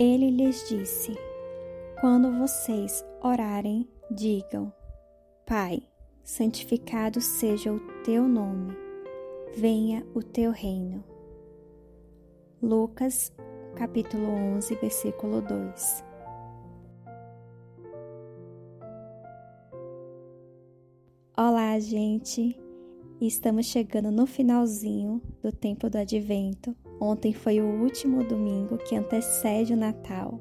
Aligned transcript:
Ele 0.00 0.30
lhes 0.30 0.66
disse: 0.66 1.14
Quando 2.00 2.32
vocês 2.38 3.04
orarem, 3.22 3.86
digam: 4.10 4.72
Pai, 5.44 5.82
santificado 6.24 7.20
seja 7.20 7.70
o 7.70 7.78
teu 8.02 8.26
nome, 8.26 8.74
venha 9.54 10.02
o 10.14 10.22
teu 10.22 10.52
reino. 10.52 11.04
Lucas, 12.62 13.30
capítulo 13.76 14.26
11, 14.26 14.74
versículo 14.76 15.42
2. 15.42 16.04
Olá, 21.36 21.78
gente! 21.78 22.58
Estamos 23.20 23.66
chegando 23.66 24.10
no 24.10 24.24
finalzinho 24.24 25.20
do 25.42 25.52
tempo 25.52 25.90
do 25.90 25.98
advento. 25.98 26.74
Ontem 27.00 27.32
foi 27.32 27.60
o 27.60 27.82
último 27.82 28.22
domingo 28.22 28.76
que 28.76 28.94
antecede 28.94 29.72
o 29.72 29.76
Natal. 29.76 30.38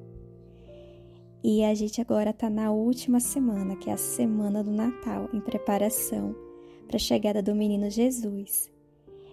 E 1.42 1.64
a 1.64 1.74
gente 1.74 2.02
agora 2.02 2.32
está 2.32 2.50
na 2.50 2.70
última 2.72 3.22
semana, 3.22 3.78
que 3.78 3.90
é 3.90 3.94
a 3.94 3.98
semana 3.98 4.62
do 4.62 4.72
Natal, 4.72 5.30
em 5.32 5.40
preparação 5.40 6.36
para 6.86 6.98
a 6.98 7.00
chegada 7.00 7.42
do 7.42 7.56
menino 7.56 7.90
Jesus. 7.90 8.70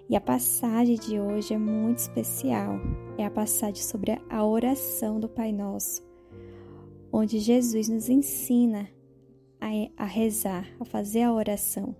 E 0.08 0.14
a 0.14 0.20
passagem 0.20 0.94
de 0.94 1.18
hoje 1.18 1.52
é 1.52 1.58
muito 1.58 1.98
especial. 1.98 2.78
É 3.18 3.24
a 3.24 3.30
passagem 3.30 3.82
sobre 3.82 4.16
a 4.30 4.46
oração 4.46 5.18
do 5.18 5.28
Pai 5.28 5.50
Nosso, 5.50 6.00
onde 7.12 7.40
Jesus 7.40 7.88
nos 7.88 8.08
ensina 8.08 8.88
a, 9.96 10.04
rezar, 10.04 10.68
a 10.78 10.84
fazer 10.84 11.22
a 11.22 11.32
oração. 11.32 11.96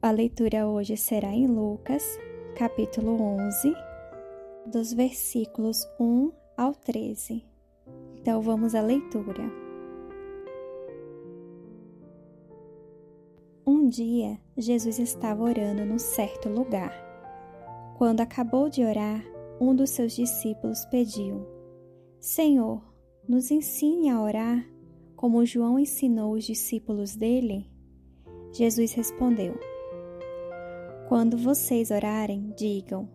A 0.00 0.10
leitura 0.10 0.66
hoje 0.66 0.96
será 0.96 1.28
em 1.28 1.46
Lucas, 1.46 2.02
capítulo 2.54 3.20
11, 3.20 3.74
dos 4.66 4.92
versículos 4.92 5.88
1 5.98 6.30
ao 6.56 6.74
13. 6.74 7.44
Então 8.18 8.40
vamos 8.42 8.74
à 8.74 8.82
leitura. 8.82 9.50
Um 13.66 13.88
dia, 13.88 14.38
Jesus 14.56 14.98
estava 14.98 15.42
orando 15.42 15.84
num 15.84 15.98
certo 15.98 16.48
lugar. 16.48 16.92
Quando 17.96 18.20
acabou 18.20 18.68
de 18.68 18.84
orar, 18.84 19.24
um 19.60 19.74
dos 19.74 19.90
seus 19.90 20.12
discípulos 20.12 20.84
pediu: 20.86 21.46
Senhor, 22.20 22.82
nos 23.26 23.50
ensine 23.50 24.10
a 24.10 24.20
orar 24.20 24.66
como 25.16 25.46
João 25.46 25.78
ensinou 25.78 26.34
os 26.34 26.44
discípulos 26.44 27.14
dele? 27.16 27.70
Jesus 28.52 28.92
respondeu: 28.92 29.54
quando 31.12 31.36
vocês 31.36 31.90
orarem, 31.90 32.54
digam: 32.56 33.06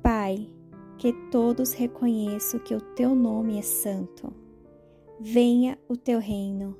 Pai, 0.00 0.48
que 0.96 1.12
todos 1.28 1.72
reconheçam 1.72 2.60
que 2.60 2.72
o 2.72 2.80
teu 2.80 3.16
nome 3.16 3.58
é 3.58 3.62
santo. 3.62 4.32
Venha 5.18 5.76
o 5.88 5.96
teu 5.96 6.20
reino. 6.20 6.76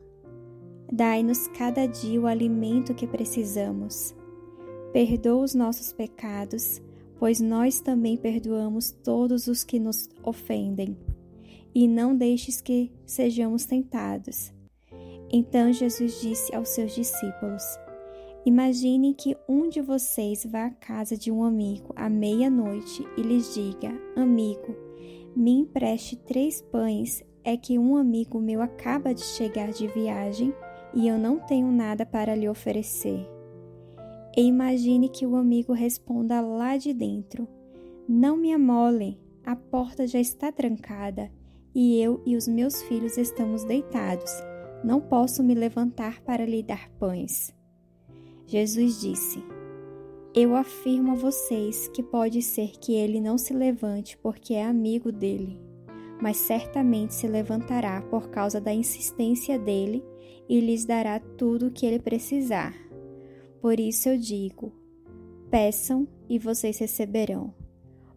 Dai-nos 0.92 1.48
cada 1.48 1.84
dia 1.84 2.20
o 2.20 2.28
alimento 2.28 2.94
que 2.94 3.08
precisamos. 3.08 4.14
Perdoa 4.92 5.42
os 5.42 5.52
nossos 5.52 5.92
pecados, 5.92 6.80
pois 7.18 7.40
nós 7.40 7.80
também 7.80 8.16
perdoamos 8.16 8.92
todos 8.92 9.48
os 9.48 9.64
que 9.64 9.80
nos 9.80 10.08
ofendem. 10.22 10.96
E 11.74 11.88
não 11.88 12.16
deixes 12.16 12.60
que 12.60 12.92
sejamos 13.04 13.66
tentados. 13.66 14.52
Então 15.28 15.72
Jesus 15.72 16.20
disse 16.20 16.54
aos 16.54 16.68
seus 16.68 16.94
discípulos: 16.94 17.64
Imagine 18.46 19.14
que 19.14 19.36
um 19.48 19.68
de 19.68 19.80
vocês 19.80 20.46
vá 20.46 20.66
à 20.66 20.70
casa 20.70 21.16
de 21.16 21.30
um 21.30 21.42
amigo 21.42 21.92
à 21.96 22.08
meia-noite 22.08 23.06
e 23.16 23.22
lhes 23.22 23.52
diga: 23.54 23.92
Amigo, 24.16 24.74
me 25.34 25.52
empreste 25.52 26.16
três 26.16 26.62
pães, 26.62 27.24
é 27.44 27.56
que 27.56 27.78
um 27.78 27.96
amigo 27.96 28.40
meu 28.40 28.62
acaba 28.62 29.12
de 29.12 29.22
chegar 29.22 29.70
de 29.70 29.86
viagem 29.88 30.54
e 30.94 31.08
eu 31.08 31.18
não 31.18 31.38
tenho 31.38 31.70
nada 31.70 32.06
para 32.06 32.34
lhe 32.34 32.48
oferecer. 32.48 33.28
E 34.36 34.42
imagine 34.42 35.08
que 35.08 35.26
o 35.26 35.36
amigo 35.36 35.72
responda 35.72 36.40
lá 36.40 36.76
de 36.76 36.94
dentro: 36.94 37.46
Não 38.08 38.36
me 38.36 38.52
amole, 38.52 39.20
a 39.44 39.56
porta 39.56 40.06
já 40.06 40.20
está 40.20 40.52
trancada 40.52 41.30
e 41.74 42.00
eu 42.00 42.22
e 42.24 42.36
os 42.36 42.46
meus 42.46 42.82
filhos 42.82 43.18
estamos 43.18 43.64
deitados. 43.64 44.30
Não 44.84 45.00
posso 45.00 45.42
me 45.42 45.54
levantar 45.54 46.20
para 46.22 46.46
lhe 46.46 46.62
dar 46.62 46.88
pães. 46.98 47.57
Jesus 48.48 48.98
disse: 48.98 49.44
Eu 50.34 50.56
afirmo 50.56 51.12
a 51.12 51.14
vocês 51.14 51.86
que 51.88 52.02
pode 52.02 52.40
ser 52.40 52.70
que 52.80 52.94
ele 52.94 53.20
não 53.20 53.36
se 53.36 53.52
levante 53.52 54.16
porque 54.16 54.54
é 54.54 54.64
amigo 54.64 55.12
dele, 55.12 55.60
mas 56.18 56.38
certamente 56.38 57.14
se 57.14 57.28
levantará 57.28 58.00
por 58.00 58.30
causa 58.30 58.58
da 58.58 58.72
insistência 58.72 59.58
dele 59.58 60.02
e 60.48 60.60
lhes 60.60 60.86
dará 60.86 61.20
tudo 61.20 61.66
o 61.66 61.70
que 61.70 61.84
ele 61.84 61.98
precisar. 61.98 62.74
Por 63.60 63.78
isso 63.78 64.08
eu 64.08 64.16
digo: 64.16 64.72
peçam 65.50 66.08
e 66.26 66.38
vocês 66.38 66.78
receberão. 66.78 67.52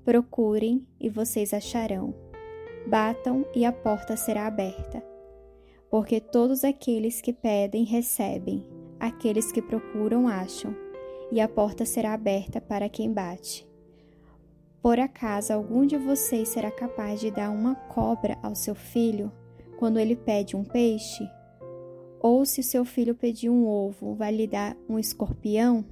Procurem 0.06 0.88
e 0.98 1.10
vocês 1.10 1.54
acharão. 1.54 2.16
Batam 2.88 3.46
e 3.54 3.66
a 3.66 3.74
porta 3.74 4.16
será 4.16 4.48
aberta. 4.48 5.04
Porque 5.90 6.22
todos 6.22 6.64
aqueles 6.64 7.20
que 7.20 7.34
pedem 7.34 7.84
recebem 7.84 8.66
aqueles 9.02 9.52
que 9.52 9.62
procuram 9.62 10.28
acham, 10.28 10.76
e 11.32 11.42
a 11.42 11.48
porta 11.48 11.86
será 11.86 12.14
aberta 12.14 12.62
para 12.62 12.88
quem 12.88 13.12
bate. 13.12 13.68
Por 14.82 15.00
acaso 15.00 15.54
algum 15.54 15.86
de 15.86 15.98
vocês 15.98 16.50
será 16.50 16.72
capaz 16.72 17.20
de 17.20 17.32
dar 17.32 17.50
uma 17.50 17.76
cobra 17.76 18.38
ao 18.42 18.56
seu 18.56 18.76
filho 18.76 19.32
quando 19.78 20.00
ele 20.00 20.16
pede 20.16 20.56
um 20.56 20.64
peixe? 20.64 21.28
Ou 22.20 22.46
se 22.46 22.62
seu 22.62 22.86
filho 22.86 23.16
pedir 23.16 23.50
um 23.50 23.66
ovo, 23.66 24.14
vai 24.14 24.32
lhe 24.32 24.46
dar 24.46 24.78
um 24.88 25.00
escorpião? 25.00 25.84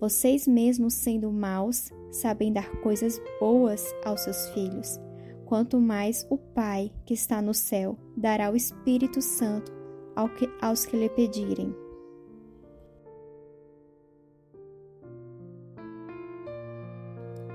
Vocês 0.00 0.46
mesmos, 0.46 0.94
sendo 0.94 1.30
maus, 1.30 1.92
sabem 2.10 2.52
dar 2.52 2.70
coisas 2.80 3.20
boas 3.40 3.84
aos 4.04 4.22
seus 4.22 4.48
filhos. 4.50 4.98
Quanto 5.44 5.80
mais 5.80 6.26
o 6.30 6.36
Pai 6.36 6.92
que 7.04 7.14
está 7.14 7.40
no 7.40 7.54
céu 7.54 7.96
dará 8.16 8.50
o 8.50 8.56
Espírito 8.56 9.20
Santo 9.20 9.72
aos 10.60 10.84
que 10.84 10.96
lhe 10.96 11.08
pedirem. 11.08 11.74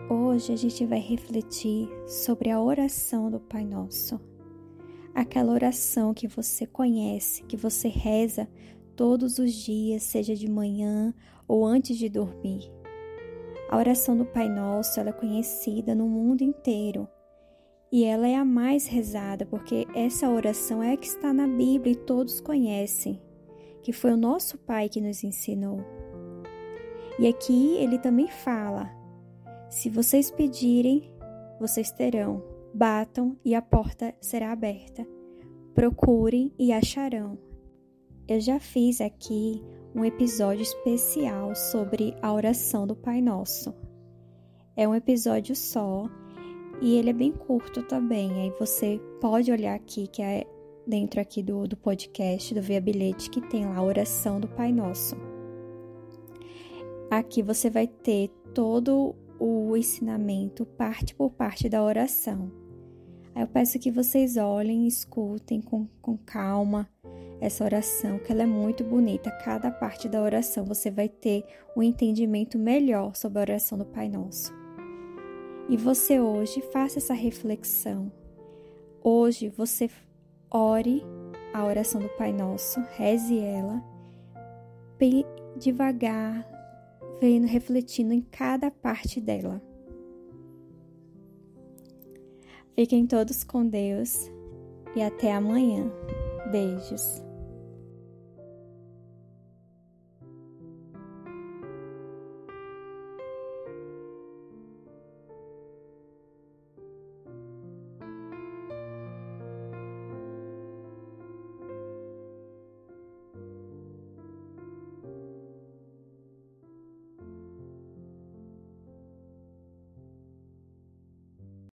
Hoje 0.10 0.52
a 0.52 0.56
gente 0.58 0.86
vai 0.86 1.00
refletir 1.00 1.88
sobre 2.06 2.50
a 2.50 2.62
oração 2.62 3.32
do 3.32 3.40
Pai 3.40 3.64
Nosso. 3.64 4.20
Aquela 5.16 5.54
oração 5.54 6.14
que 6.14 6.28
você 6.28 6.66
conhece, 6.66 7.44
que 7.44 7.56
você 7.56 7.88
reza 7.88 8.50
todos 8.98 9.40
os 9.40 9.54
dias, 9.54 10.04
seja 10.04 10.36
de 10.36 10.50
manhã 10.50 11.14
ou 11.48 11.66
antes 11.66 11.98
de 11.98 12.10
dormir. 12.10 12.70
A 13.70 13.78
oração 13.78 14.18
do 14.18 14.26
Pai 14.26 14.50
Nosso 14.50 15.00
é 15.00 15.12
conhecida 15.14 15.96
no 15.96 16.08
mundo 16.08 16.42
inteiro 16.42 17.08
e 17.90 18.04
ela 18.04 18.28
é 18.28 18.36
a 18.36 18.44
mais 18.44 18.88
rezada 18.88 19.46
porque 19.46 19.88
essa 19.96 20.30
oração 20.30 20.84
é 20.84 20.94
a 20.94 20.98
que 20.98 21.08
está 21.08 21.32
na 21.32 21.48
Bíblia 21.48 21.94
e 21.94 21.96
todos 21.96 22.42
conhecem, 22.42 23.22
que 23.82 23.94
foi 23.94 24.12
o 24.12 24.18
nosso 24.18 24.58
Pai 24.58 24.90
que 24.90 25.00
nos 25.00 25.24
ensinou. 25.24 25.80
E 27.18 27.26
aqui 27.26 27.78
ele 27.78 27.98
também 27.98 28.28
fala 28.28 29.03
se 29.84 29.90
vocês 29.90 30.32
pedirem, 30.32 31.12
vocês 31.60 31.92
terão. 31.92 32.42
Batam 32.74 33.38
e 33.44 33.54
a 33.54 33.62
porta 33.62 34.16
será 34.22 34.54
aberta. 34.54 35.06
Procurem 35.76 36.54
e 36.58 36.72
acharão. 36.72 37.38
Eu 38.26 38.40
já 38.40 38.62
fiz 38.62 39.02
aqui 39.02 39.62
um 39.94 40.06
episódio 40.06 40.62
especial 40.62 41.54
sobre 41.54 42.16
a 42.22 42.34
oração 42.34 42.88
do 42.88 42.96
Pai 42.96 43.20
Nosso. 43.20 43.76
É 44.74 44.88
um 44.88 44.96
episódio 44.96 45.54
só 45.54 46.10
e 46.82 46.96
ele 46.96 47.10
é 47.10 47.14
bem 47.14 47.34
curto 47.34 47.84
também. 47.84 48.32
Aí 48.40 48.54
você 48.58 49.02
pode 49.20 49.52
olhar 49.52 49.76
aqui, 49.76 50.08
que 50.08 50.22
é 50.22 50.46
dentro 50.88 51.20
aqui 51.20 51.44
do, 51.44 51.68
do 51.68 51.76
podcast, 51.76 52.56
do 52.56 52.62
Via 52.62 52.80
Bilhete, 52.80 53.30
que 53.30 53.42
tem 53.42 53.66
lá 53.66 53.76
a 53.76 53.84
oração 53.84 54.40
do 54.40 54.48
Pai 54.48 54.72
Nosso. 54.72 55.18
Aqui 57.12 57.44
você 57.44 57.70
vai 57.70 57.86
ter 57.86 58.30
todo 58.54 59.14
o 59.46 59.76
ensinamento 59.76 60.66
parte 60.66 61.14
por 61.14 61.32
parte 61.32 61.68
da 61.68 61.84
oração. 61.84 62.50
Eu 63.36 63.46
peço 63.46 63.78
que 63.78 63.92
vocês 63.92 64.38
olhem 64.38 64.88
escutem 64.88 65.60
com, 65.60 65.86
com 66.02 66.16
calma 66.18 66.88
essa 67.42 67.66
oração, 67.66 68.20
que 68.20 68.32
ela 68.32 68.44
é 68.44 68.46
muito 68.46 68.86
bonita. 68.86 69.30
Cada 69.44 69.70
parte 69.70 70.08
da 70.08 70.22
oração 70.22 70.64
você 70.64 70.90
vai 70.90 71.10
ter 71.10 71.44
um 71.76 71.84
entendimento 71.84 72.58
melhor 72.58 73.16
sobre 73.16 73.40
a 73.40 73.42
oração 73.42 73.78
do 73.78 73.84
Pai 73.84 74.08
Nosso. 74.08 74.54
E 75.68 75.76
você 75.76 76.22
hoje 76.22 76.62
faça 76.72 77.00
essa 77.00 77.14
reflexão. 77.14 78.10
Hoje 79.04 79.50
você 79.50 79.90
ore 80.50 81.04
a 81.54 81.66
oração 81.66 82.00
do 82.00 82.10
Pai 82.10 82.32
Nosso, 82.32 82.80
reze 82.96 83.40
ela, 83.40 83.84
bem 84.98 85.26
devagar, 85.58 86.53
refletindo 87.48 88.14
em 88.14 88.22
cada 88.22 88.70
parte 88.70 89.22
dela. 89.22 89.62
Fiquem 92.76 93.06
todos 93.08 93.44
com 93.44 93.66
Deus 93.66 94.30
e 94.96 95.02
até 95.02 95.34
amanhã. 95.34 95.92
Beijos. 96.52 97.24